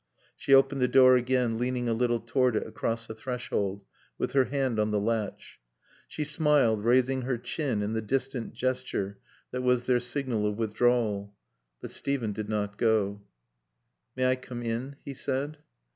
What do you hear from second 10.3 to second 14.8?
of withdrawal. But Steven did not go. "May I come